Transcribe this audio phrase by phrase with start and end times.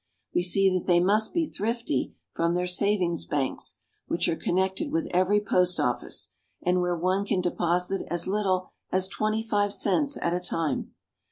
[0.33, 3.77] We see that they must be thrifty from their savings banks,
[4.07, 9.07] which are connected with every post office, and where one can deposit as little as
[9.07, 10.95] twenty five cents at a time.